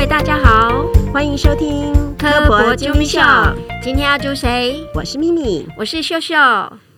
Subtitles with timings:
[0.00, 3.20] 位大家好，欢迎收听科博啾咪秀。
[3.82, 4.82] 今天要啾谁？
[4.94, 6.34] 我是咪咪，我是秀秀。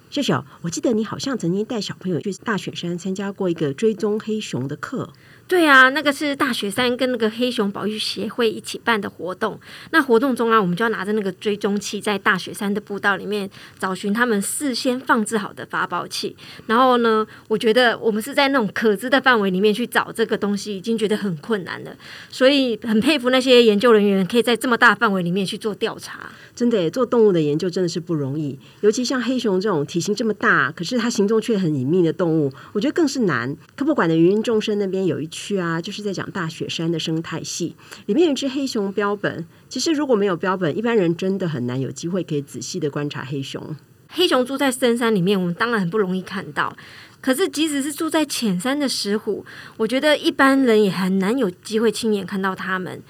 [0.08, 5.08] 秀秀，我记得你好像曾经带小朋友去大雪山参加过一个追踪黑熊的课。
[5.48, 9.60] 对啊，那个是大雪山跟那个黑熊保育协会一起办的活动。
[9.90, 16.34] 那活动中啊，我们就要拿着那个追踪器，在大雪山的步道里面找寻他们事先放置好的发报器。
[16.66, 21.94] 然后呢，我觉得我们是在那种可知的范围里面去找这个东西，已经觉得很困难了。
[22.30, 26.30] 所以很佩服那些研究人员，可以在这么大范围里面去做调查。
[26.54, 33.54] 真的，做动物的研究真的是不容易，尤其像黑熊这种体型这么大，可是它行踪却很隐秘的动物，我觉得更是难。
[33.76, 37.74] 科博馆的芸芸众生那边有一去啊，就是在讲大雪山的生态系，
[38.06, 39.44] 里面有一只黑熊标本。
[39.68, 43.74] 其实如果没有标本，一般人真的很难有机会可以仔细的观察黑熊。
[44.08, 46.76] 黑熊住在深山里面，我们当然很不容易看到。
[47.20, 49.44] 可是即使是住在浅山的石虎，
[49.78, 53.02] 我觉得一般人也很难有机会亲眼看到它们。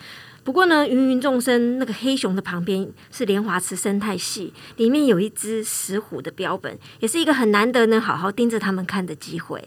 [0.44, 9.64] 不过呢，芸芸众生那个黑熊的旁边是莲华池生态系，里面有一只石虎的标本，也是一个很难得能好好盯着它们看的机会。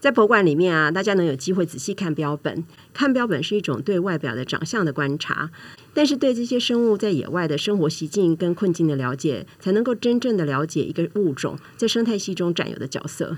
[0.00, 2.64] 在博物馆里面啊，大家能有机会仔细看标本。
[2.94, 5.50] 看标本是一种对外表的长相的观察，
[5.92, 13.36] 但是对这些生物在野外的生活习境跟困境的了解，才能够真正的了解一个物种在生态系中占有的角色。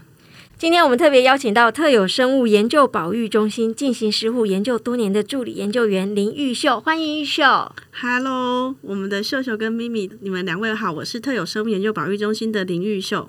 [0.56, 7.42] 今天我们特别邀请到特有生物研究保育中心进行食虎研究多年的助理研究员林玉秀，欢迎玉秀。
[7.90, 13.28] Hello，我们的秀秀跟咪咪，你们两位好，我是特有生物研究保育中心的林玉秀。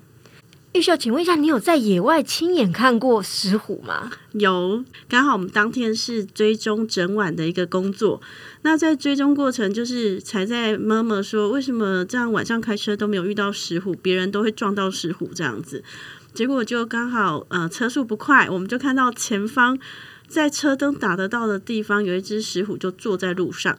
[0.73, 4.09] 玉秀，请问一下，你有在野外亲眼看过石虎吗？
[4.31, 8.19] 有，刚好我们当天是追踪整晚的一个工作。
[8.63, 15.83] 那在追踪过程，就是才在妈妈说，为什么这样晚上开车都没有遇到石虎，别人都会撞到石虎这样子。
[16.33, 19.77] 结果就刚好呃车速不快，我们就看到前方
[20.27, 23.77] 在车灯打得到的地方有一只石虎就坐在路上。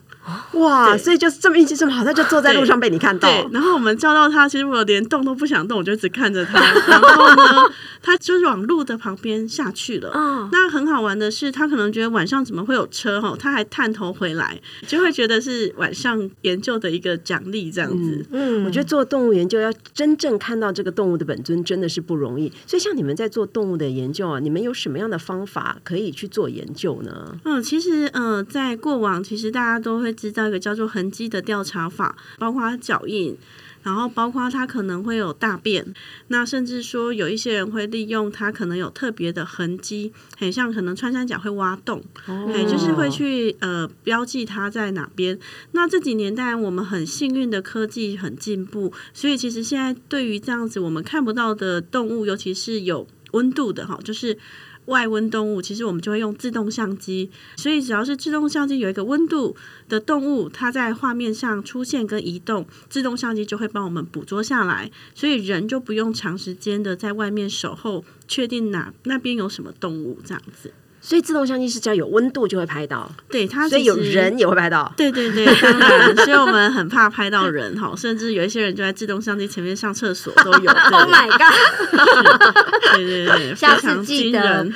[0.52, 3.28] 哇，所以就是这么运气这么好，它就坐在路上被你看到。
[3.28, 6.58] 对，然后我们叫到他，其实我连动都不想动，我就只看着他。
[6.88, 10.08] 然后呢，他就是往路的旁边下去了。
[10.10, 18.24] 哦，那很好玩的是，他可能觉得晚上怎么会有车哈，他还探头回来，就会觉得是晚上研究的一个奖励这样子。
[18.30, 22.50] 嗯我觉得做动物研究要真正看到这个动物的本尊，真的是不容易。
[22.66, 27.38] 所以，像你们在做动物的研究啊，你们有什么样的方法可以去做研究呢？
[27.44, 33.36] 嗯，其实呃，在过往其实大家都会知道一个叫做痕迹的调查法，包括它脚印。
[33.82, 35.84] 然后包括它可能会有大便，
[36.28, 45.38] 那甚至说有一些人会利用它可能有特别的痕迹，很像可能穿山甲会挖洞，哎，就是会去呃标记它在哪边。
[45.72, 54.38] 那这几年当然我们很幸运的科技很进步，所以其实现在对于这样子我们看不到的动物，尤其是有温度的哈，就是。
[54.86, 59.56] 外温动物，其实我们就会用自动相机，所以只要是自动相机有一个温度
[59.88, 70.72] 的动物，它在画面上出现跟移动，自动相机就会帮我们捕捉下来，所以人就不用长时间的在外面守候，确定哪那边有什么动物这样子。
[71.06, 74.90] 所以自动相机是只要有温度就会拍到，对，它所以有人也会拍到。
[74.96, 80.72] 对对对，当然，所以我们很怕拍到人哈，甚至有一些人就在自动相机前面上厕所都有。
[80.94, 81.52] Oh my god！
[82.94, 84.66] 对对对，下次记得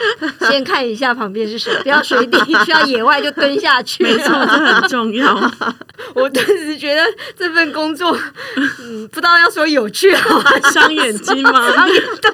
[0.41, 4.03] 先看一下旁边是谁，不要随地去到野外就蹲下去。
[4.03, 5.51] 没错，这很重要。
[6.15, 7.03] 我顿时觉得
[7.39, 8.15] 这份工作，
[8.57, 11.87] 嗯，不知道要说有趣好伤眼睛吗？
[12.21, 12.31] 对，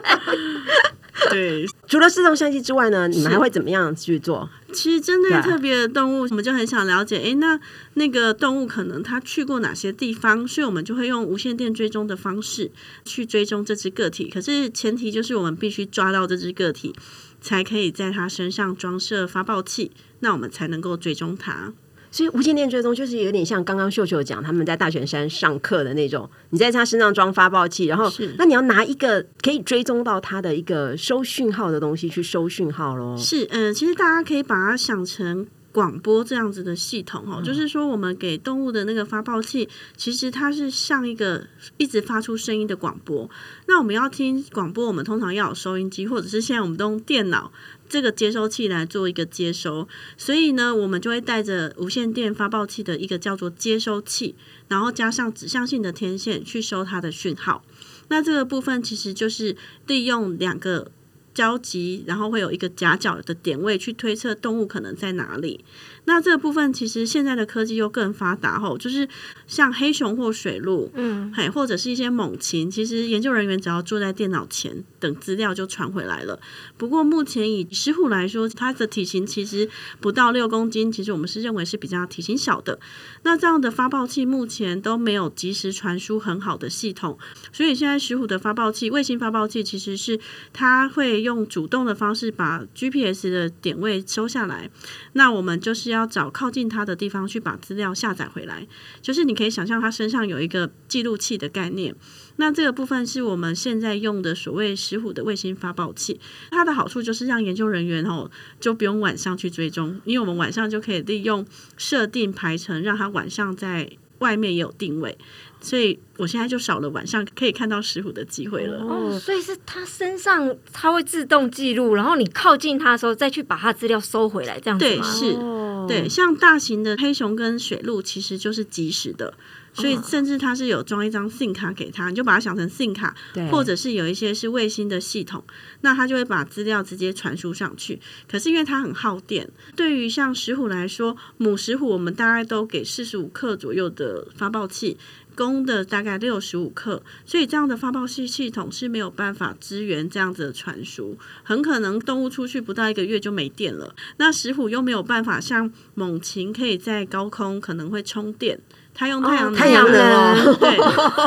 [1.87, 4.49] 除了自动相机之外呢，你们还会怎么样去做？
[4.73, 7.59] 其实针对特别的动物，我们就很想了解，诶，那
[7.95, 12.73] 那个动物可能它去过哪些地方，所以我们就会用无线电追踪的方式
[13.05, 14.29] 去追踪这只个体。
[14.29, 16.93] 可是前提就是我们必须抓到这只个体，
[17.41, 21.73] 才可以在它身上装设发报器，那我们才能够追踪它。
[22.15, 33.17] 所以无线电追踪就是有点像刚刚秀秀讲他们在大泉山上课的那种，你在他身上装发报器，然后是那你要拿一个可以追踪到他的一个收讯号的东西去收讯号喽。
[33.19, 41.49] 是，嗯、其实大家可以把它想成广播这样子的系统哦，就是说我们给动物的那个发报器，其实它是像一个
[41.79, 43.29] 一直发出声音的广播。
[43.67, 47.51] 那我们要听广播，我们通常要有收音机，或者是现在我们都用电脑。
[47.87, 49.87] 这个接收器来做一个接收，
[50.17, 54.37] 所以呢，我们就会带着无线电发报器的一个叫做接收器，
[54.69, 57.63] 然后加上指向性的天线去收它的讯号。
[58.09, 59.57] 那这个部分其实就是
[59.87, 60.91] 利用两个
[61.35, 65.65] 交集，然后会有一个夹角的点位去推测动物可能在哪里。
[66.07, 69.09] 那这个部分其实现在的科技又更发达后，就是
[69.47, 76.39] 像黑熊或水鹿，嗯，嘿，或者是一些猛禽，其实研究人员只要坐在电脑前等资料就传回来了。
[76.77, 79.69] 不过目前以石虎来说，它的体型其实
[80.01, 82.79] 不到六公斤，其实我们是认为是比较体型小的。
[83.23, 87.19] 那这样的发报器目前都没有及时传输很好的系统，
[87.53, 90.21] 所以现在石虎的发报器、卫星发报器其实是
[90.53, 94.69] 它会用主动的方式把 GPS 的点位收下来，
[95.15, 98.67] 那我们就是要找靠近它的地方去把资料下载回来。
[99.01, 101.95] 就是你可以想象他身上有一个记录器的概念，
[102.37, 106.21] 那这个部分是我们现在用的所谓石虎的卫星发报器。
[106.51, 108.31] 它的好处就是让研究人员哦
[108.61, 111.47] 就不用晚上去追踪，因为我们晚上就可以利用
[111.77, 115.17] 设定排程，让它晚上在外面也有定位。
[115.61, 118.85] 所以我现在就少了晚上可以看到石虎的机会了。
[118.85, 125.03] 哦，所以是它身上它会自动记录，然后你靠近它的时候再去把它资料收回来，这样子吗？
[125.03, 129.35] 对是哦对，像大型的黑熊跟水鹿其实就是及时的，
[129.75, 133.15] 所以甚至它是有装一张 SIM 卡给他，你就把它想成 SIM 卡，
[133.51, 135.45] 或者是有一些是卫星的系统，
[135.83, 138.01] 那它就会把资料直接传输上去。
[138.27, 144.97] 可是因为它很耗电，对于像石虎来说，母石虎我们大概都给四十五克左右的发报器。
[145.37, 153.97] 公的大概六十五克，所以这样的发报器系统是没有办法支援这样子的传输，很可能动物出去不到一个月就没电了。
[154.19, 158.61] 那石虎又没有办法像猛禽可以在高空可能会充电，
[158.95, 160.77] 它用太阳能、太阳能哦对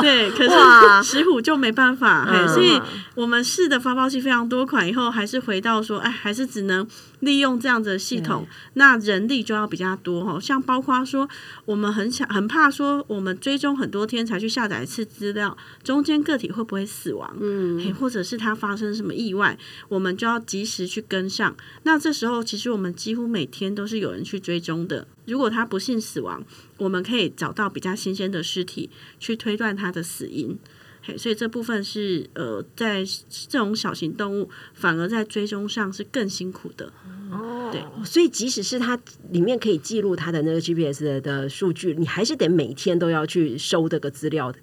[0.00, 2.80] 对，可哇是石虎就没办法，所以
[3.14, 6.88] 我们试的发泡器非常多款以后，还是回到说，哎，还是只能
[7.20, 10.40] 利用这样子的系统，那人力就要比较多哈。
[10.40, 11.28] 像包括说，
[11.66, 15.54] 我们很想很怕说，我们追踪很多天才去下载一次资料，
[15.84, 17.36] 中间个体会不会死亡？
[17.38, 21.54] 嗯，嘿，或者是它发生什么意外，我们就要及时去跟上。
[21.82, 25.06] 那这时候，其实我们几乎每天都是有人去追踪的。
[25.28, 26.42] 如果它不幸死亡，
[26.78, 28.90] 我们可以找到比较新鲜的尸体，
[29.20, 30.58] 去推断它的死因。
[31.00, 36.92] 嘿，所以这部分是呃，在这种小型动物，反而在追踪上是更辛苦的。
[37.30, 38.98] 哦，对所以即使是它
[39.30, 44.58] 里面可以记录它的那个 GPS 的的数据，你还是得每天都要去收这个资料的。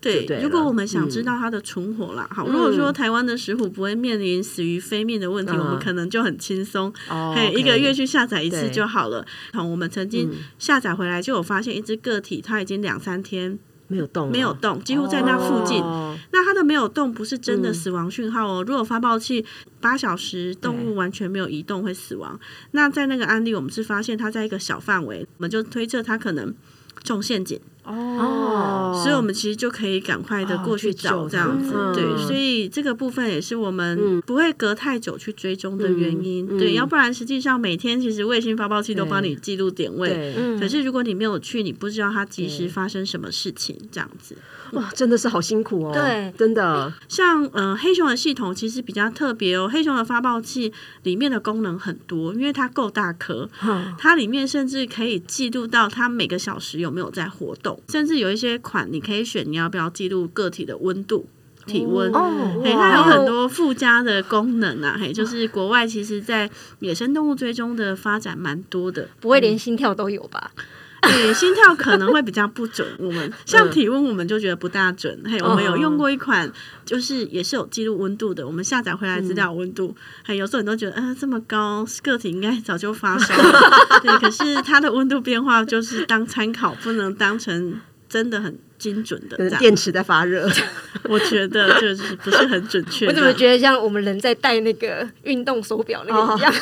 [0.00, 9.26] 对，对如果我们想知道它的存活啦，好，如果说台湾的石虎不会面临死于非命的问题，嗯我们可能就很轻松，哦嘿一个月去下载一次就好了。
[9.52, 13.58] 好，我们曾经下载回来就有发现一只个体，它已经两三天
[13.88, 15.82] 没有动，没有动，几乎在那附近。
[15.82, 18.64] 哦那它的没有动不是真的死亡讯号哦。
[18.66, 19.44] 如果发报器
[19.80, 22.38] 八小时动物完全没有移动会死亡，
[22.72, 26.54] 那在那个案例我们是发现它在一个小范围，我们就推测它可能
[27.02, 27.58] 中陷阱。
[27.94, 44.36] 哦，所以我们其实就可以赶快的过去找这样子，对，嗯所以这个部分也是我们不会隔太久去追踪的原因，对，要不然实际上每天其实卫星发报器都帮你记录点位，可是如果你没有去，你不知道它及时发生什么事情，这样子。
[44.72, 46.32] 哇，真的是好辛苦哦，对。
[46.36, 50.72] 真的，像呃黑熊的系统其实比较特别哦，黑熊的发报器
[51.02, 61.28] 里面的功能很多，因为它够大颗，嗯它里面甚至可以记录到它每个小时有没有在活动，甚至有一些款你可以选你要不要记录个体的温度。
[61.66, 66.48] 体温，哦嘿，它有很多附加的功能啊，嘿，就是国外其实，在
[66.78, 70.50] 野生动物追踪的发展蛮多的，不会连心跳都有吧？
[71.08, 72.86] 对，心跳可能会比较不准。
[72.98, 75.16] 我们像体温，我们就觉得不大准。
[75.24, 76.50] 嘿，我们有用过一款，
[76.84, 78.46] 就是也是有记录温度的。
[78.46, 83.60] 我们下载回来资料温度，还有时候你都觉得，嗯、这么高，个体应该早就发烧了。
[84.02, 89.48] 对，可是它的温度变化就是当参考，不能当成真的很精准的。
[89.58, 90.50] 电池在发热，
[91.08, 93.06] 我觉得就是不是很准确。
[93.06, 96.52] 我怎么觉得像我们人在戴那个运动手表那个一样，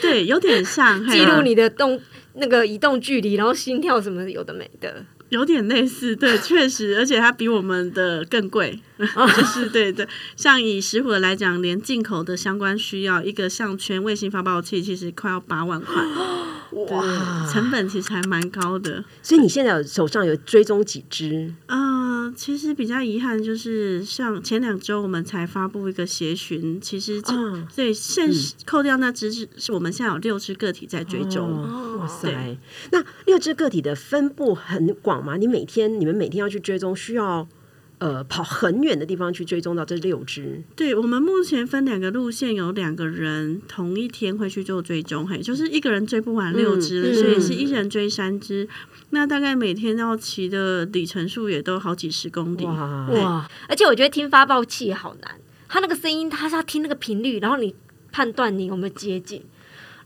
[0.00, 2.00] 对，有点像嘿记录你的动
[2.34, 5.04] 那个移动距离，然后心跳什么有的没的。
[5.28, 10.06] 有点类似，对，确实，而且它比我们的更贵， 就是对对。
[10.36, 16.04] 像以石虎的来讲，连进口的相关需要一个项圈卫星发报器，其实快要八万块，
[16.72, 19.02] 哇，成本其实还蛮高的。
[19.22, 21.54] 所以你现在手上有追踪几只？
[22.22, 28.30] 呃，其实比较遗憾就是，像前两周我们才发布一个协寻，其实这、嗯对，现
[28.64, 31.64] 扣掉那只是是我们现在有六只个体在追踪。
[31.64, 32.56] 哦哇塞，
[32.90, 35.36] 那六只个体的分布很广吗？
[35.36, 37.46] 你每天你们每天要去追踪，需要
[37.98, 40.62] 呃跑很远的地方去追踪到这六只？
[40.74, 48.68] 对我们目前分两个路线，有两个人同一天会去做追踪，嘿，就是一个人追不完六只，嗯所以是一人追三只。
[49.14, 52.64] 那大概每天要骑的里程数也都好几十公里。
[52.64, 53.50] 哇哇！
[53.68, 55.38] 而且我觉得听发报器好难，
[55.68, 57.74] 它那个声音，它是要听那个频率，然后你
[58.10, 59.44] 判断你有没有接近。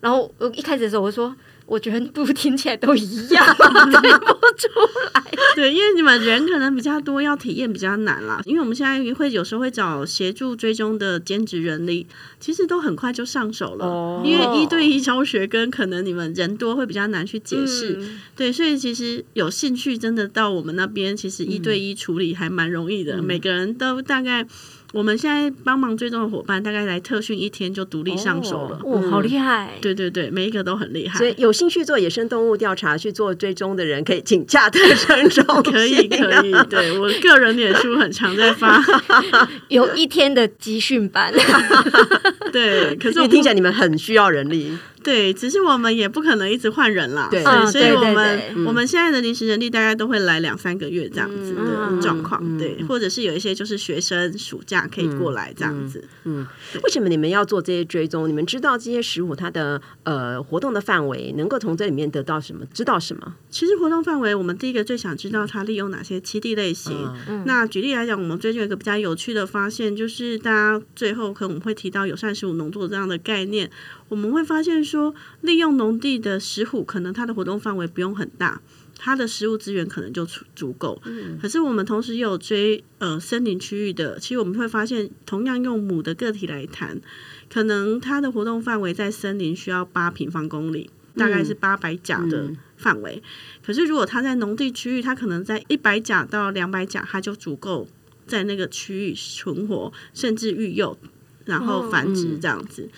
[0.01, 1.35] 然后我一开始的时候我说，
[1.67, 4.69] 我觉得不听起来都一样， 对不出
[5.15, 5.23] 来。
[5.57, 8.41] 对，因为你们人可能比较多，要体验比较难啦。
[8.45, 12.07] 因为我们现在会有时候会找协助追踪的兼职人力，
[12.39, 13.85] 其实都很快就上手了。
[13.85, 17.97] 哦因为一对一教学跟可能你们人多会比较难去解释。
[18.01, 23.21] 嗯对，所以其实有兴趣真的到我们那边，其实一对一处理还蛮容易的。
[23.23, 24.47] 每个人都大概，
[24.93, 28.81] 我们现在帮忙追踪的伙伴，大概来特训一天就独立上手了。
[28.85, 29.73] 哇，好厉害！
[29.81, 31.19] 对对对，每一个都很厉害。
[31.19, 38.83] 所以有兴趣做野生动物调查、去做追踪的人，可以请假特征中可以可以，对我个人脸书很常在发，
[39.69, 41.33] 有一天的集训班，
[42.53, 44.79] 对，可是听起来你们很需要人力。
[45.07, 56.45] 对，只是我们也不可能一直换人啦，对嗯所以我们对我们现在的临时人力大概都会来两三个月这样子的嗯状况，对，或者是有一些就是学生暑假可以过来这样子，嗯
[56.83, 58.29] 为什么你们要做这些追踪？
[58.29, 62.67] 你们知道这些食物它的呃活动的范围，能够从这里面得到什么？
[62.75, 63.35] 知道什么？
[63.49, 66.97] 其实活动范围，我们第一个最想知道它利用哪些栖地类型。
[67.45, 73.71] 那举例来讲，我们最近有一个比较有趣的发现，就是大家最后可能会提到友善食物农作这样的概念，
[74.09, 78.61] 我们会发现说，利用农地的石虎，可能它的活动范围不用很大。
[78.99, 81.01] 它的食物资源可能就足足够，
[81.41, 86.99] 可是我们同时也有追呃森林区域的，其实我们会发现，同样用母的个体来谈，
[87.53, 93.23] 可能它的活动范围在森林需要八平方公里，大概是八百甲的范围。
[93.63, 97.87] 可是如果它在农地区域，它可能在一百甲到两百甲，它就足够
[98.27, 100.97] 在那个区域存活，甚至育幼，
[101.45, 102.89] 然后繁殖这样子。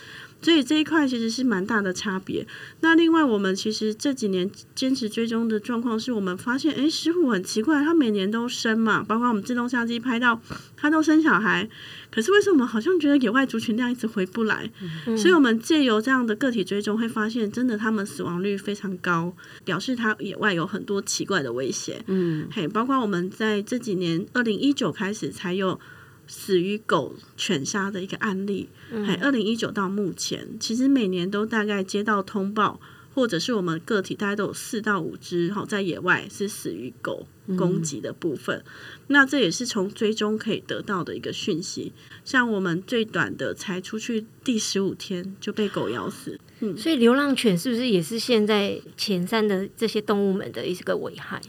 [0.40, 2.46] 所以这一块其实是蛮大的差别。
[2.80, 10.40] 那另外，我们其实这几年坚持追踪的状况是，我们发现，诶，石虎很奇怪，它每年都生嘛，包括我们自动相机拍到
[10.76, 11.68] 它都生小孩，
[12.10, 14.70] 可是为什么好像觉得野外族群量一直回不来？
[15.16, 22.02] 所以我们借由这样的个体追踪，会发现真的它们死亡率非常高，表示它野外有很多奇怪的威胁。
[22.06, 25.80] 嗯，嘿，包括我们在这几年，二零一九开始才有。
[26.28, 28.68] 死于狗犬杀的一个案例，
[29.04, 32.78] 还二零一九到目前，其实每年都大概接到通报，
[33.14, 38.62] 或者是我们个体大概都有四到五只哈，在野外是死于狗攻击的部分。
[39.06, 41.92] 那这也是从追踪可以得到的一个讯息。
[42.24, 51.40] 像我们最短的才出去第十五天就被狗咬死，嗯所以流浪犬是不是也是现在前三的这些动物们的一个危害？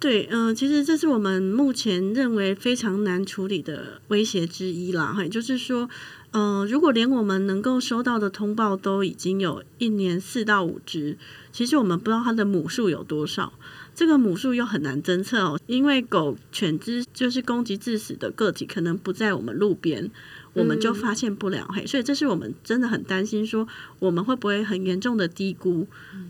[0.00, 5.12] 对，嗯、其实这是我们目前认为非常难处理的威胁之一啦。
[5.12, 5.90] 哈，也就是说，
[6.30, 11.18] 呃，如果连我们能够收到的通报都已经有一年四到五只，
[11.50, 13.52] 其实我们不知道它的母数有多少。
[13.92, 20.08] 这个母数又很难侦测哦，因为狗犬只就是攻击致死的个体可能不在我们路边，
[20.58, 21.66] 我们就发现不了。
[21.72, 23.66] 嘿，所以这是我们真的很担心，说
[23.98, 25.86] 我们会不会很严重的低估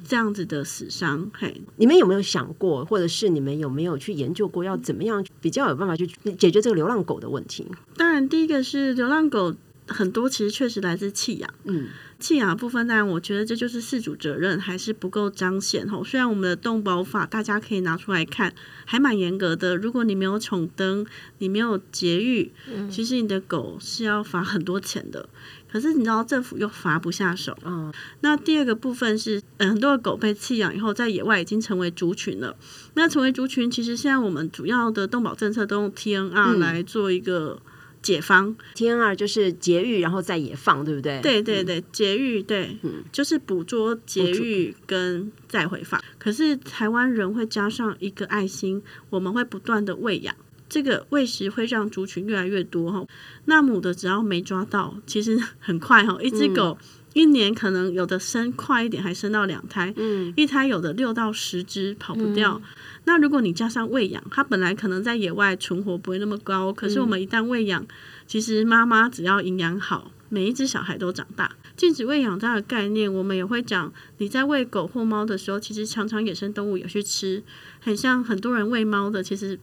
[0.07, 1.31] 这样子的死伤？
[1.35, 6.07] 嘿，你们有没有想过，或者是你们有没有去研究过，要怎么样比较有办法去
[6.39, 7.67] 解决这个流浪狗的问题？
[7.97, 9.55] 当然，第一个是流浪狗
[9.87, 11.51] 很多，其实确实来自弃养。
[11.65, 11.89] 嗯，
[12.19, 16.03] 弃养的部分，当然我觉得这就是事主责任还是不够彰显吼。
[16.03, 18.53] 虽然我们的动保法大家可以拿出来看，
[18.85, 19.77] 还蛮严格的。
[19.77, 21.07] 如果你没有宠灯，
[21.39, 22.51] 你没有节育，
[22.91, 25.29] 其实你的狗是要罚很多钱的。
[25.71, 27.57] 可是你知道政府又罚不下手。
[27.63, 32.57] 嗯，那第二个部分是，嗯，很多的狗被弃养以后，在野外已经成为族群了。
[32.95, 37.61] 那成为族群，其实现在我们主要的动保政策都用 TNR 来做一个
[38.03, 38.55] 解方。
[38.75, 41.21] T N R 就是节育，然后再野放，对不对？
[41.21, 42.77] 对对对，节育对，
[43.13, 46.03] 就是捕捉、节育跟再回放。
[46.19, 50.35] 可是台湾人会加上一个爱心，我们会不断的喂养，
[50.69, 53.07] 这个喂食会让族群越来越多哈。
[53.47, 56.77] 那母的只要没抓到，其实很快哈，一只狗。
[57.15, 62.61] 一年可能有的生快一点，还生到两胎，嗯，一胎有的六到十只跑不掉。
[63.05, 67.87] 那如果你加上喂养，它本来可能在野外存活不会那么高，可是我们一旦喂养，
[68.27, 71.53] 其实妈妈只要营养好，每一只小孩都长大。
[71.77, 77.43] 禁止喂养这样的概念，我们也会讲，你在喂狗或猫的时候，其实常常野生动物有去吃，
[77.81, 79.59] 很像很多人喂猫的，其实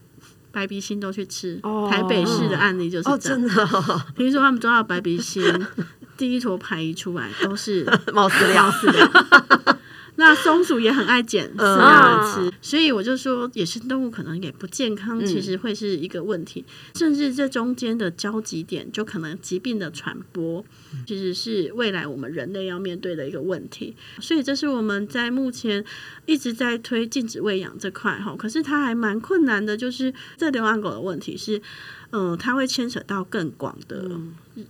[0.51, 1.59] 白鼻心都去吃。
[1.61, 5.43] 哦台北市的案例就是哦，这样，真的、哦，听说他们抓到白鼻心，
[6.17, 8.71] 第一坨排遗出来都是 猫饲料。
[10.17, 16.63] 那松鼠也很爱捡饲料来吃，所以我就说野生动物可能也不健康，其实会是一个问题。
[16.95, 20.63] 甚至这中间的交集点，就可能疾病的传播，
[21.05, 23.93] 其实是未来我们人类要面对的一个问题。
[24.21, 25.83] 所以这是我们在目前
[26.25, 31.61] 一直在推禁止喂养这块哈，可是它还蛮困难的，就是这流浪狗的问题是。
[32.15, 34.09] 呃，它会牵扯到更广的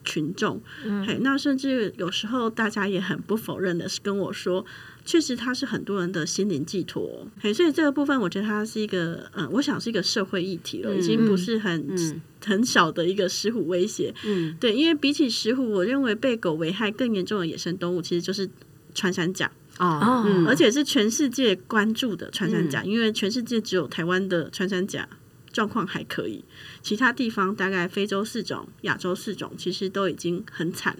[0.03, 0.59] 群众。
[1.05, 4.65] 嘿，那甚至有时候大家也很不否认的是跟我说，
[5.05, 7.27] 确实它是很多人的心灵寄托。
[7.39, 11.95] 嘿，所以这个部分我觉得它是一个，嗯、我想是一个社会议题了，已经不是很、
[12.43, 14.11] 很小的一个石虎威胁。
[14.25, 18.49] 嗯，对，因为比起石虎，我认为被狗危害更严重的野生动物其实就是
[18.95, 19.51] 穿山甲。
[19.77, 25.07] 哦，而且是全世界关注的穿山甲，因为全世界只有台湾的穿山甲
[25.55, 26.43] 状况还可以，
[26.81, 30.97] 其他地方大概非洲四种、亚洲四种，其实都已经很惨。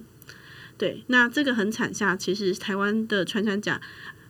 [0.78, 3.82] 对，那这个很惨下，其实台湾的穿山甲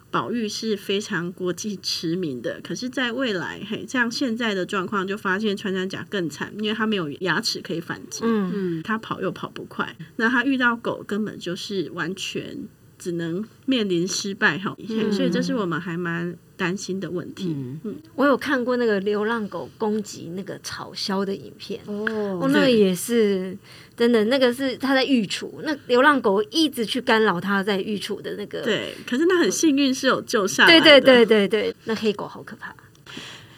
[0.10, 2.60] 保育是非常国际驰名的。
[2.64, 12.68] 可是，在未来，嘿，像现在的状况，就发现穿山甲更惨，因为它没有牙齿可以反击，嗯，嗯它跑又跑不快，那它遇到狗根本就是完全
[12.98, 14.76] 只能面临失败哈，
[15.12, 17.48] 所以这是我们还蛮担心的问题。
[17.84, 21.80] 嗯我有看过那个流浪狗攻击那个草鸮的影片。
[21.86, 22.06] 哦，
[22.42, 23.58] 哦，那个也是
[23.96, 28.62] 真的，那个是他在御厨，那流浪狗一直去干扰他在御厨的那个。
[28.62, 30.82] 对，可是那很幸运是有救下来的。
[30.82, 32.74] 对对对对对，那黑狗好可怕。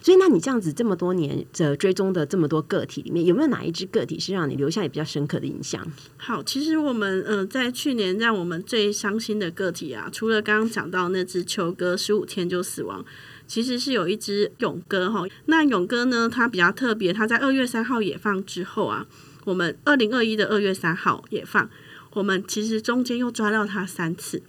[0.08, 5.86] 所以，那你这样子这么多年的追踪的这么多个体里面，有没有哪一只个体是让你留下也比较深刻的印象？
[6.16, 13.04] 好，其实我们呃在去年让我们最伤心的个体啊，除了刚刚讲到那只球哥十五天就死亡。
[13.48, 19.06] 其实是有一只勇哥哈，那勇哥呢，它比较特别，它在二月三号野放之后啊，
[19.44, 21.70] 我们二零二一的二月三号野放，
[22.14, 24.42] 我们其实中间又抓到它三次，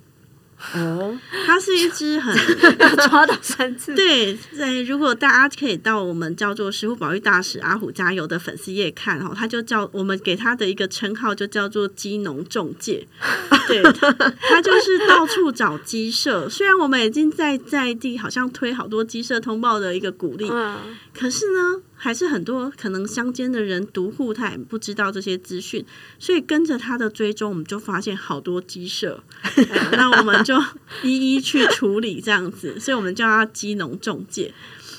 [0.74, 2.36] 哦，它是一只很
[2.78, 3.94] 要抓到三次。
[3.94, 13.06] 对，对，如果大家可以到我们叫做食物保育大使阿虎加油的粉丝页看哦，他就叫我们给他的一个称号就叫做鸡农中介，
[13.68, 16.48] 对，他就是到处找鸡舍。
[16.48, 20.76] 虽然我们已经在在地好像推好多鸡舍通报的一个鼓励，嗯，
[21.14, 25.85] 可是呢，还是很多可能乡间的人独户他也不知道这些资讯，
[26.19, 30.57] 所以跟着他的追踪，我们就发现好多鸡舍， 呃那我们就
[31.02, 34.55] 一一去处理这样子，所以我们叫他鸡农中介。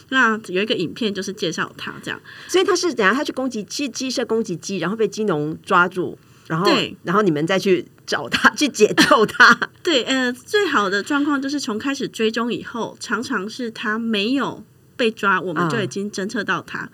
[0.09, 9.69] 那有一个影片就是介绍他这样，所以他是等下他去攻击鸡鸡舍攻击鸡，然后被鸡农抓住，然后对然后你们再去找他 去解救他。
[9.83, 14.63] 对，呃，最好的状况就是从开始追踪以后，常常是他没有
[14.99, 16.89] 被抓，我们就已经侦测到他。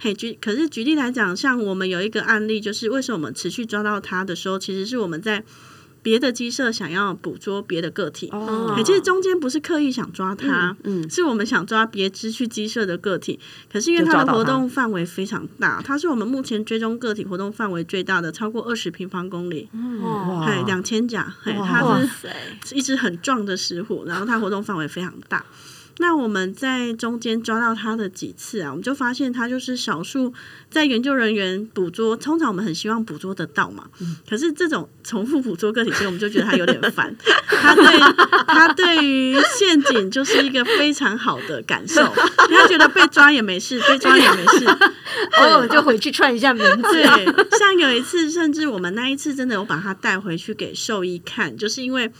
[0.00, 5.44] 嘿，举可是举例来讲，像我们有一个案例，就是为什么我们持续抓到他的时候，其实是我们在
[6.02, 8.30] 别的鸡舍想要捕捉别的个体。
[8.32, 8.72] 哦。
[8.74, 13.38] 嘿其实中间不是刻意想抓它，嗯是我们想抓别只去鸡舍的个体，
[13.70, 19.68] 可是因为它的活动范围非常大，它是我们目前追踪个体活动范围最大的，超过二十平方公里，
[20.00, 20.46] 哇。
[20.46, 21.68] 嘿，两千甲，嘿，哇。
[21.68, 22.00] 它
[22.64, 25.44] 是一只很壮的石虎，然后它活动范围非常大。
[26.00, 30.32] 那我们在中间抓到它的几次啊，我们就发现它就是少数
[30.70, 33.84] 在研究人员捕捉，通常我们很希望捕捉得到嘛。
[34.26, 37.14] 可是这种重复捕捉个体，所以我们就觉得它有点烦。
[37.46, 37.84] 它对
[38.46, 42.00] 它对于陷阱就是一个非常好的感受，
[42.48, 44.66] 因为它觉得被抓也没事，被抓也没事。
[45.36, 46.82] 偶尔就回去串一下名字。
[46.82, 47.26] 对，
[47.58, 52.10] 像有一次，甚至我们那一次真的有把它带回去给兽医看，就是因为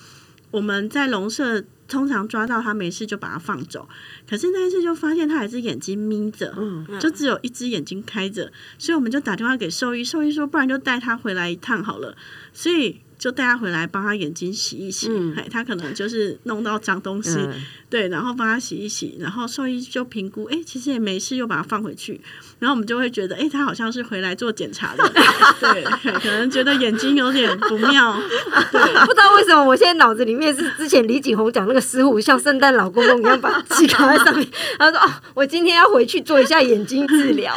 [0.50, 3.87] 我们在笼舍通常抓到它没事就把它放走，
[4.26, 6.55] 可是那一次就发现它还是眼睛眯着，
[6.98, 12.16] 就只有一只眼睛开着，所以我们就打电话给兽医，兽医说不然就带它回来一趟好了，
[12.55, 13.00] 所以。
[13.20, 15.09] 就带他回来，帮他眼睛洗一洗。
[15.11, 15.35] 嗯。
[15.37, 17.52] 哎、它可能就是弄到脏东西，嗯。
[17.90, 22.18] 对，然后帮他洗一洗，然后兽医就评估，哎，其实也没事，又把它放回去，
[22.59, 25.06] 然后我们就会觉得，哎，他好像是回来做检查的，
[25.61, 28.12] 对，可能觉得眼睛有点不妙，
[28.70, 37.52] 不知道为什么，我现在脑子里面是之前李景宏讲那个师傅像圣诞老公公一样把气卡在上面，他说：“哦，我今天要回去做一下眼睛治疗。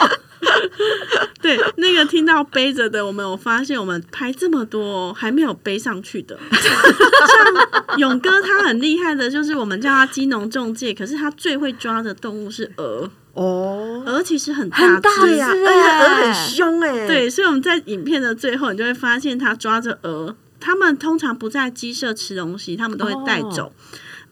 [1.42, 15.02] 对，那个听到背着的，我们有发现，我们拍这么多还没有背上去的，像勇哥他很厉害的，就是我们叫他鸡农中介，可是他最会抓的动物是鹅，哦，鹅其实很大只。
[15.22, 23.74] 对呀、是而且鹅欸很凶哎、对，所以我们在影片的最后，你就会发现他抓着鹅，他们通常不在鸡舍吃东西，他们都会带走。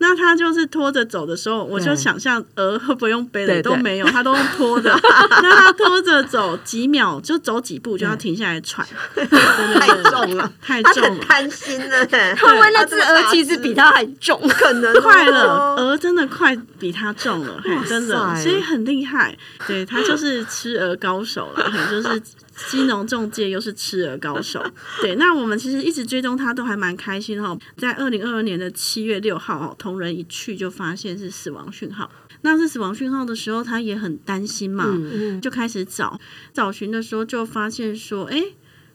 [0.01, 4.89] 那他就是拖着走的时候，我就想象鹅会不用背的都没有，他都用拖着。
[5.43, 8.85] 那他拖着走几秒，就走几步就要停下来喘，
[9.15, 11.03] 太重了，太重了。
[11.03, 14.41] 他很贪心呢、欸，会不会那只鹅其实比他还重？
[14.49, 19.37] 可能、哦、快了，鹅真的快比他重了，嘿真的，所以很厉害。
[19.67, 22.21] 对他就是吃鹅高手了，嘿就是
[22.69, 24.63] 鸡农中介又是吃鹅高手。
[25.01, 27.57] 对，那我们其实一直追踪他都还蛮开心哈。
[27.77, 32.11] 在二零二二年的七月六号哦，同仁一去就发现是死亡讯号。
[32.43, 36.19] 那是死亡讯号的时候，他也很担心嘛，嗯就开始找，
[36.51, 38.43] 找寻的时候就发现说，哎、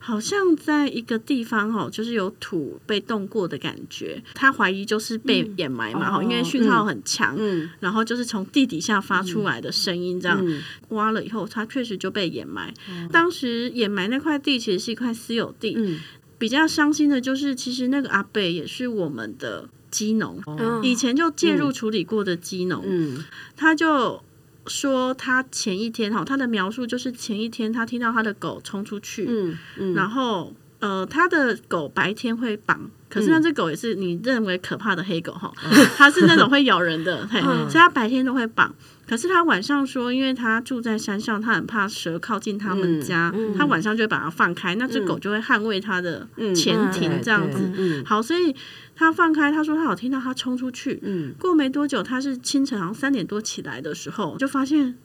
[0.07, 10.63] 好像在一个地方哦，就是有土被动过的感觉，他怀疑就是被掩埋嘛，哈、哦因为讯号很强，嗯然后就是从地底下发出来的声音，这样、嗯。
[10.91, 12.73] 挖了以后，它确实就被掩埋。
[13.11, 15.99] 当时掩埋那块地其实是一块私有地，嗯。
[16.39, 23.25] 比较伤心的就是，其实那个阿贝也是我们的鸡农，嗯以前就介入处理过的鸡农，嗯。
[23.57, 24.23] 他就
[24.67, 30.55] 说他前一天哈，他的描述就是前一天他听到他的狗冲出去，嗯嗯，然后
[30.87, 35.53] 呃，他的狗白天会绑，可是那只狗也是你认为可怕的黑狗哈，
[35.97, 37.69] 它是那种会咬人的， 嘿，嗯。
[37.69, 38.73] 所以它白天都会绑。
[39.09, 47.71] 可是他晚上说，因为他住在山上，他很怕蛇靠近他们家，他晚上就会把它放开，那只狗就会捍卫它的前庭嗯这样子。
[47.77, 48.53] 嗯好，所以
[48.97, 51.33] 他放开，他说他有听到它冲出去，嗯。
[51.39, 54.97] 过没多久，他是清晨好像三点多起来的时候，就发现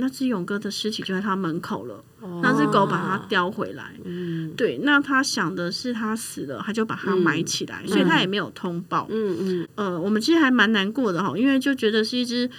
[0.00, 2.02] 那只勇哥的尸体就在他门口了。
[2.42, 9.06] 那只狗把它叼回来，嗯对，那他想的是他死了，他就把它埋起来，所以他也没有通报。
[9.08, 12.50] 嗯嗯呃，我们其实还蛮难过的哈，因为就觉得是一只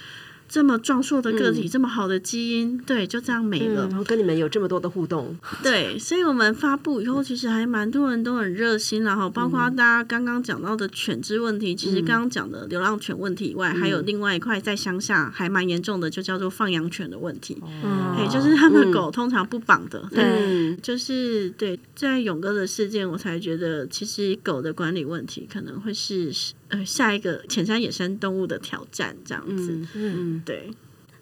[0.50, 3.86] 这么壮硕的个体，这么好的基因，对，就这样没了。
[3.86, 17.56] 然后跟你们有这么多的互动，对，所以我们发布以后，其实还蛮多人都很热心然后包括大家刚刚讲到的犬只问题，其实刚刚讲的流浪犬问题以外，还有另外一块在乡下还蛮严重的，就叫做放养犬的问题。
[17.62, 26.32] 嗯哎、就是他们狗通常不绑的，对，嗯就是对，在勇哥的事件，我才觉得其实狗的管理问题可能会是
[26.70, 29.72] 呃下一个浅山野生动物的挑战，这样子。
[29.72, 30.42] 嗯嗯。
[30.44, 30.70] 对，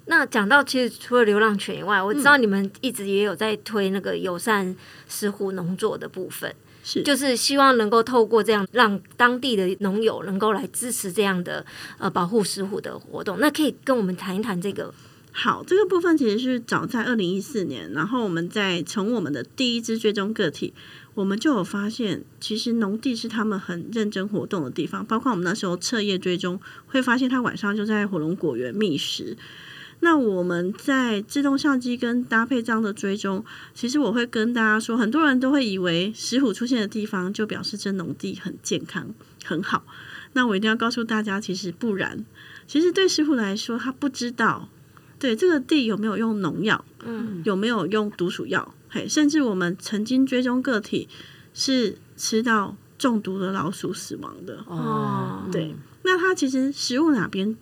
[0.07, 4.75] 那讲到其实除了流浪犬以外，我知道你们一直也有在推那个友善
[5.09, 11.65] 石虎农作的部分，是就是希望能够透过这样让当地的农友能够来支持这样的
[11.99, 13.39] 呃保护石虎的活动。
[13.41, 14.93] 那可以跟我们谈一谈这个
[15.31, 20.73] 好，这个部分其实是早在二零一四年，然后我们在从我们的第一只追踪个体，
[21.18, 29.37] 我们就有发现，其实农地是他们很认真活动的地方，包括我们那时候彻夜追踪，会发现他晚上就在火龙果园觅食。
[29.98, 39.12] 那我们在自动相机跟搭配这样的追踪，其实我会跟大家说，很多人都会以为石虎出现的地方就表示这农地很健康
[39.44, 39.85] 很好。
[40.35, 42.24] 那我一定要告诉大家，其实不然。
[42.68, 44.68] 其实对石虎来说，他不知道
[45.18, 51.09] 对这个地有没有用农药，嗯有没有用毒鼠药，嘿，甚至我们曾经追踪个体
[51.53, 54.64] 是吃到中毒的老鼠死亡的。
[54.66, 57.57] 哦对，那它其实食物哪边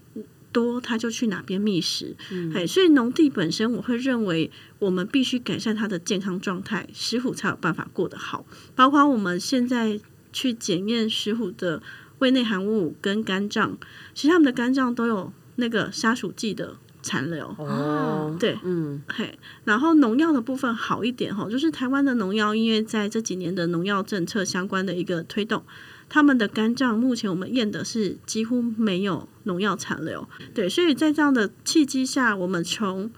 [0.52, 2.16] 多，它就去哪边觅食。
[2.54, 8.46] 嘿，所以农地本身，我会认为我们必须改善它的健康状态，食虎才有办法过得好。
[8.74, 10.00] 包括我们现在
[10.32, 11.82] 去检验石虎的
[12.20, 13.76] 胃内含物跟肝脏，
[14.14, 17.46] 其实它们的肝脏都有那个杀鼠剂的残留。
[17.56, 25.62] 哦，对，嗯嘿，然后农药的部分好一点哈，就是台湾的农药，因为在这几年的农药政策相关的一个推动，
[26.08, 30.28] 他们的肝脏目前我们验的是几乎没有农药残留。
[30.52, 33.08] 对，所以在这样的契机下，我们从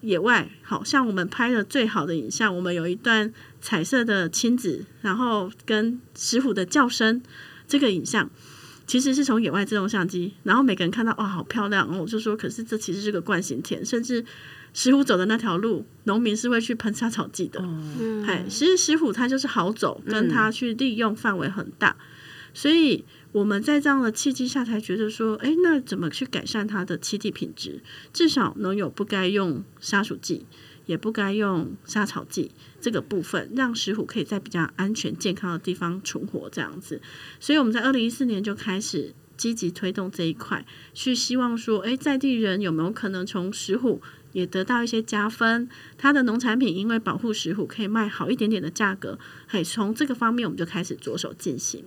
[0.00, 7.22] 野外，好像我们拍的最好的影像，我们有一段彩色的亲子，然后跟石虎的叫声
[7.68, 8.28] 这个影像。
[8.86, 14.24] 其实是从野外自动相机，然后每个人看到哇好漂亮，然后我就说，可是这其实是个惯性田，甚至
[14.72, 17.60] 石虎走的那条路，农民是会去喷杀草剂的。
[17.60, 18.24] 嗯。
[18.24, 21.96] 哎、其实石虎它就是好走，跟它去利用范围很大，
[22.54, 27.82] 所以我们在这样的契机下才觉得说，哎，那怎么去改善它的栖地品质？
[28.12, 30.46] 至少农友不该用杀鼠剂，
[30.86, 37.02] 也不该用杀草剂这个部分，让石虎可以在比较安全健康的地方存活这样子。
[37.38, 39.14] 所以我们在二零一四年就开始。
[39.36, 44.00] 积极推动这一块，去希望说，哎，在地人有没有可能从石虎
[44.32, 45.68] 也得到一些加分？
[45.98, 51.84] 它的农产品因为保护石虎可以卖好一点点的价格，嘿，从这个方面我们就开始着手进行。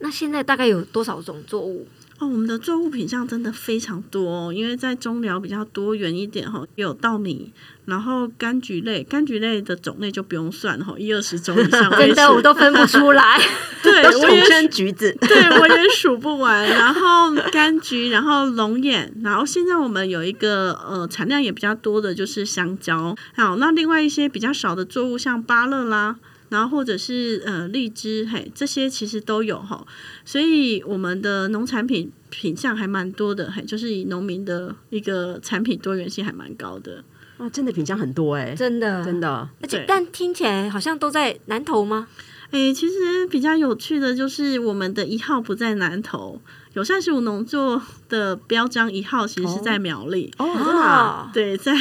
[0.00, 1.86] 那现在大概有多少种作物？
[2.18, 7.52] 哦，我们的作物品相真的非常多哦，因为在中寮比较多元一点哈，有稻米，
[7.84, 13.40] 然后柑橘类，柑橘类的种类就不用算哈，一二十种以上，真的我都分不出来。
[13.84, 16.68] 对， 都我也统称橘子，对，我也数不完。
[16.68, 23.14] 然后柑橘，然后龙眼，然后现在我们有一个呃产量也比较多的就是香蕉。
[23.36, 26.16] 好，那另外一些比较少的作物，像芭乐啦。
[26.48, 29.86] 然后或者是呃荔枝，嘿，这些其实都有哈，
[30.24, 37.04] 所以我们的农产品品相还蛮多的，嘿，就是以农民的一个产品多元性还蛮高的。
[37.38, 39.04] 哇，真的品相很多哎，真的。
[39.04, 42.08] 真的，而且但听起来好像都在南投吗？
[42.50, 46.40] 诶，其实比较有趣的就是我们的一号不在南投，
[46.72, 51.30] 友善十五农作的标章一号其实是在苗栗，哦，真的啊。
[51.32, 51.74] 对，在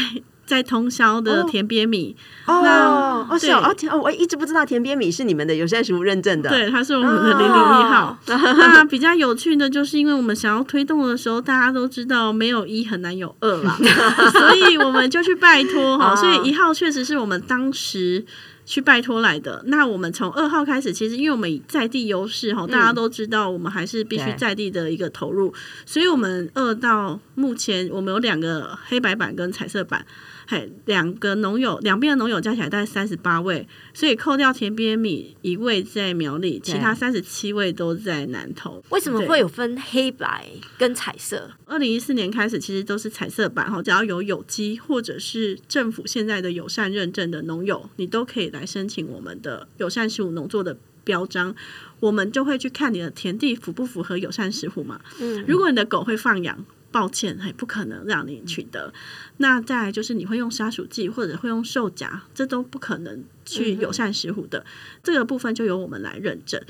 [0.47, 8.17] 在通宵的哦田边米，哦那哦是哦对哦我一直不知道田边米是你们的友善食物认证的，对，它是我们的零零一号。
[8.25, 13.77] 那比较有趣的就是，因为我们想要推动的时候，大家都知道没有一很难有二啦，
[14.31, 16.13] 所以我们就去拜托哈。
[16.13, 18.25] 哦所以一号确实是我们当时。
[18.69, 19.63] 去拜托来的。
[19.67, 25.53] 那我们从二号开始，其实因为我们在地优势哈，大家都知道，我们还是必须在地的一个投入，
[25.85, 30.05] 所以我们二到目前我们有两个黑白版跟彩色版，
[30.49, 38.81] 嘿，两个农友两边的农友加起来大概三十八位，所以扣掉田边米一位在苗栗，其他三十七位都在南投。
[38.89, 41.51] 为什么会有分黑白跟彩色？
[41.65, 51.53] 二零一四年开始，其实都是彩色版哈，只要有有机或者是政府现在的友善认证的农友，你都可以来申请我们的友善十五农作的标章，
[51.99, 55.01] 我们就会去看你的田地符不符合友善十五嘛。
[55.19, 56.65] 嗯，如果你的狗会放养，
[56.97, 58.91] 抱歉，还不可能让你取得。
[59.37, 64.63] 那再来就是你会用杀鼠剂或者会用兽夹，这都不可能去友善石虎的。
[65.01, 66.61] 这个部分就由我们来认证。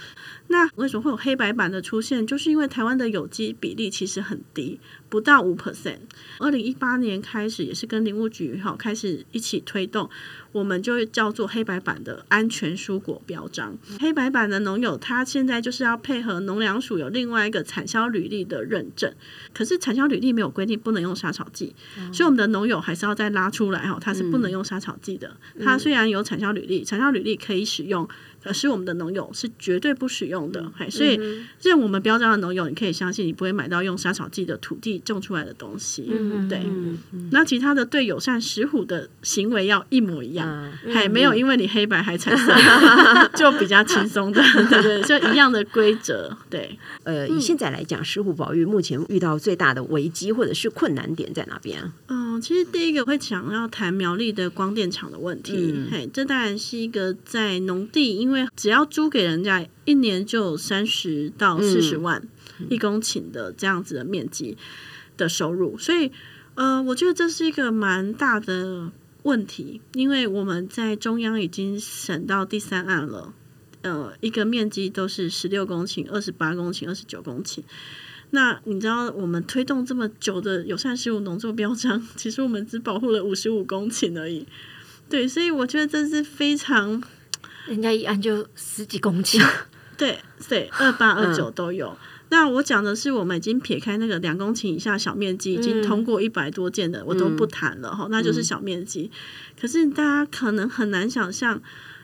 [0.48, 2.26] 那为什么会有黑白版的出现？
[2.26, 5.98] 就是因为台湾的有机比例其实很低，不到五 percent。
[6.40, 10.10] 二零一八年开始也是跟林务局哈开始一起推动，
[10.54, 13.78] 我们就叫做黑白版的安全蔬果标章。
[14.00, 19.14] 黑白版的农友他现在就是要配合农粮署有另外一个产销履历的认证，
[19.54, 21.76] 可是产销履历没有规定不能用杀草剂，
[22.14, 25.36] 所以我们的农友还是要再拉出来哈，他是不能用杀草剂的。
[25.62, 28.08] 他虽然有产销履历，产销履历可以使用。
[28.44, 31.20] 可是我们的农友是绝对不使用的，嘿，所以
[31.62, 36.60] 认我们标章的农友，你可以相信你不会买到用杀草剂的土地种出来的东西，嗯对。
[36.64, 36.98] 嗯
[37.32, 40.48] 那其他的对友善石虎的行为要一模一样，
[40.86, 42.54] 嗯还没有因为你黑白还彩色，
[43.36, 46.78] 就比较轻松的，对对，就一样的规则，对。
[47.04, 51.92] 呃，以现在来讲，石虎保育目前遇到最大的危机或者是困难点在哪边啊？
[52.08, 62.28] 嗯，其实第一个会想要谈苗栗的光电厂的问题，嗯嘿，这当然是一个在农地，因为只要租给人家，一年就有三十到四十万
[62.70, 64.58] 一公顷的这样子的面积
[65.16, 66.12] 的收入，所以
[66.56, 68.92] 呃，我觉得这是一个蛮大的
[69.24, 73.34] 问题，因为我们在中央已经审到第三案了。
[73.84, 77.60] 呃，一个面积都是十六公顷、二十八公顷、二十九公顷，
[78.32, 84.46] 那你知道我们推动这么久的友善食物农作标章，其实我们只保护了五十五公顷而已。
[85.10, 87.02] 对，所以我觉得这是非常
[87.68, 89.42] 人家一按就十几公斤，
[89.98, 91.98] 对对，二八二九都有。
[92.30, 99.10] 那我讲的是，我们已经撇开那个两公顷以下小面积，已经通过一百多件的，我都不谈了哈，那就是小面积。
[99.60, 101.62] 可是大家可能很难想象，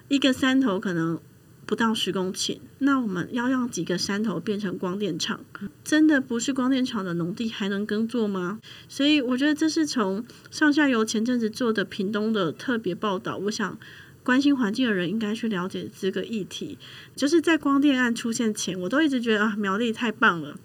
[0.08, 1.20] 一个山头可能
[1.66, 5.44] 不到十公顷，那我们要让几个山头变成光电厂，
[5.84, 8.60] 真的不是光电厂的农地还能耕作吗？
[8.88, 13.78] 所以我觉得这是从上下游前阵子做的屏东的特别报道，我想。
[14.26, 16.78] 关心环境的人应该去了解这个议题。
[17.14, 20.56] 就是在光电案出现前，我都一直觉得啊，苗栗太棒了，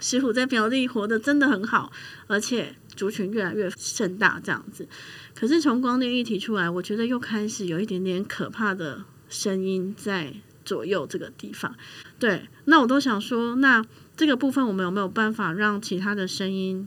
[0.00, 1.92] 石虎在苗栗活得真的很好，
[2.26, 4.88] 而且族群越来越盛大这样子。
[5.36, 11.74] 可是从光电议题出来，我觉得又开始有一点点可怕的声音在左右这个地方。
[12.18, 13.82] 对，那我都想说，那
[14.14, 16.86] 这个部分我们有没有办法让其他的声音？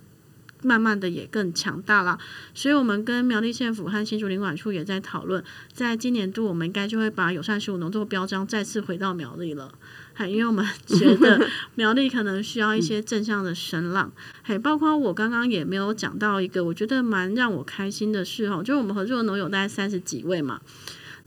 [0.65, 2.17] 慢慢的也更强大了，
[2.53, 9.73] 所以我们跟苗栗县府和新竹林管处也在讨论，在今年度我们应该就会把友善十五农作标章再次回到苗栗了，
[10.13, 14.10] 还因为我们觉得 苗栗可能需要一些正向的声浪，
[14.41, 20.62] 还包括我刚刚也没有讲到一个我觉得蛮让我开心的事哦，就是我们合作的农友大概三十几位嘛，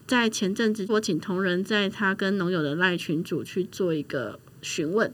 [0.07, 5.13] 在前阵子我请同仁在他跟农友的赖群主去做一个询问。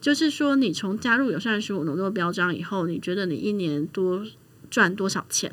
[0.00, 4.24] 就是说，你从加入友善食物农作标章以后，你觉得你一年多
[4.70, 5.52] 赚多少钱？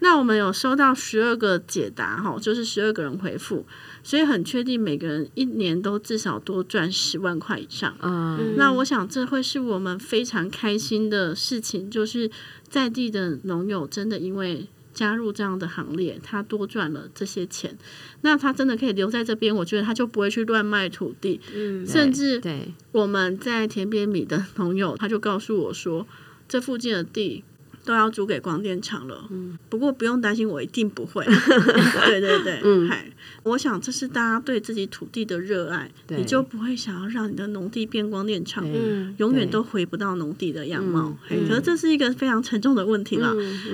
[0.00, 3.64] 那我们有收到十二个解答，哈，就是十二个人回复，
[4.02, 7.96] 所以很确定每个人一年都至少多赚十万块以上。
[8.02, 12.28] 嗯，那我想这会是我们非常开心的事情，就是
[12.68, 17.76] 在地的农友真的因为加入这样的行列，他多赚了这些钱，
[18.22, 26.06] 那他真的可以留在这边，我觉得他就不会去乱卖土地，嗯甚至对，我们在田边米的朋友，他就告诉我说，
[26.48, 27.42] 这附近的地
[27.84, 29.26] 都要租给光电厂了。
[29.30, 31.24] 嗯，不过不用担心，我一定不会。
[32.06, 41.16] 对对对，嗯，嗨，我想这是大家对自己土地的热爱，你就不会想要让你的农地变光电厂，嗯，永远都回不到农地的样貌。
[41.28, 43.32] 可是这是一个非常沉重的问题啦。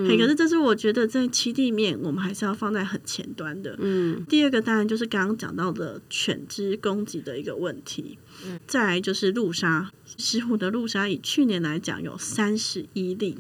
[0.09, 3.77] 嘿，可是这是我觉得在七地面，我们还是要放在很前端的。
[3.79, 8.18] 嗯，第二个当然就是刚刚讲到的犬只攻击的一个问题。
[8.44, 13.38] 嗯，再来就是路杀，石虎的路杀以去年来讲有三十一例。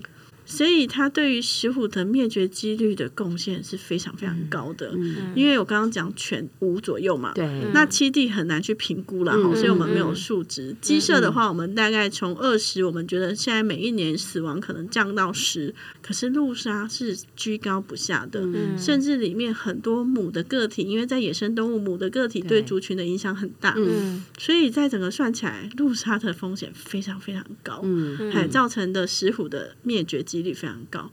[0.50, 4.92] 所以它对于石虎的灭绝几率的贡献是非常非常高的，
[5.34, 10.74] 因为我刚刚讲全五左右嘛，对，那七地很难去评估了，所以我们没有数值。
[10.80, 18.42] 鸡舍的话，我们大概从二十，我们觉得现在每一年死亡可能降到十，可是鹿杀是居高不下的，
[18.76, 23.76] 甚至里面很多母的个体，因为在野生动物母的个体对族群的影响很大，
[24.38, 27.84] 所以在整个算起来，鹿杀的风险非常非常高，
[28.32, 31.10] 还造成的石虎的灭绝几率非常高，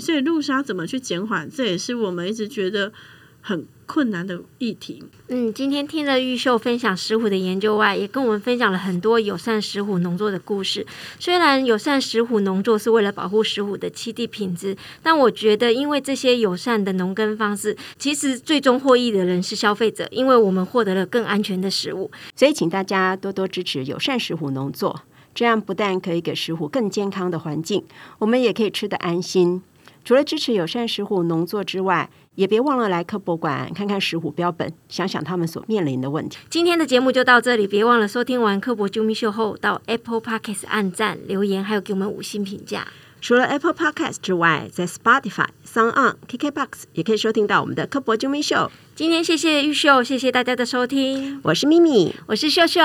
[0.00, 2.92] 所以路杀怎么去减缓，这也是我们一直觉得
[3.40, 5.02] 很困难的议题。
[5.28, 10.86] 嗯，今天听了玉秀分享石虎的研究外，也跟我们分享了很多友善石虎农作的故事。
[11.18, 22.10] 虽然友善石虎农作是为了保护石虎的栖地品质，但我觉得，因为这些友善的农耕方式，其实最终获益的人是消费者，因为我们获得了更安全的食物。
[22.36, 25.02] 所以，请大家多多支持友善石虎农作。
[25.34, 27.84] 这样不但可以给石虎更健康的环境，
[28.18, 29.62] 我们也可以吃得安心。
[30.04, 36.38] 除了支持友善石虎农作之外，也别忘了来科博馆看看石虎标本，想想他们所面临的问题。
[36.48, 42.86] 今天的节目就到这里，别忘了收听完科博啾咪秀后，到 Apple Podcast 按赞、留言，还有给我们五星评价。
[43.20, 48.70] 除了 Apple Podcast 之外，在 Spotify、Sound On、KKBox 也可以收听到我们的科博啾咪秀。
[48.96, 51.38] 今天谢谢玉秀，谢谢大家的收听。
[51.42, 52.80] 我是咪咪，我是秀秀，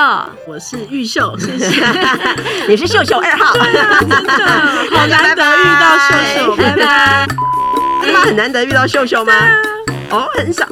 [0.45, 1.81] 我是玉秀， 谢谢。
[2.67, 3.81] 你是秀秀二号，真的
[4.91, 7.27] 好难得遇到秀秀，拜拜。
[8.03, 9.33] 真的很难得遇到秀秀吗？
[10.11, 10.67] 哦，很少。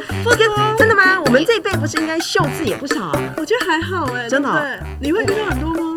[0.78, 1.22] 真的吗？
[1.26, 3.12] 我们这一辈不是应该秀字也不少？
[3.38, 4.80] 我觉得还好哎，真的。
[5.00, 5.96] 你会遇到很多吗？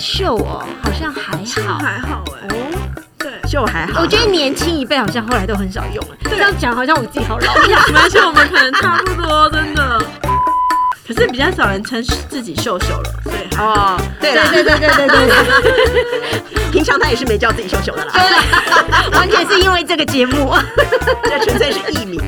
[0.00, 2.48] 秀哦，好像还好，还好哎。
[2.48, 2.56] 哦。
[3.48, 6.16] 就还好，我觉得年轻一辈好像后来都很少用了。
[6.22, 10.00] 这样讲好像我自己好老一样，而且我们可能差不多，真的。
[11.06, 16.70] 可是比较少人称自己秀秀了，所以哦，对对对对对对对。
[16.70, 18.12] 平常他也是没叫自己秀秀的啦，
[19.14, 20.54] 完全是因为这个节目，
[21.24, 22.22] 这纯粹是艺名。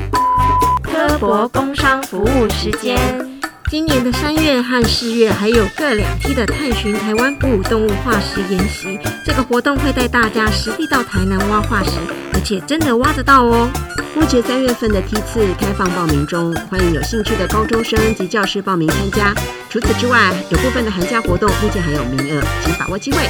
[0.83, 3.32] 科博工商服务时间。
[3.73, 11.89] 今年的三月和四月还有各两梯的探寻台湾哺乳动物化石研习，这个活动会带大家实地到台南挖化石，
[12.35, 13.67] 而且真的挖得到哦。
[14.13, 19.33] 目前三月份的梯次开放报名中，欢迎有兴趣的高中生及教师报名参加。
[19.71, 23.27] 除此之外，有部分的寒假活动目前还有名额，请把握机会。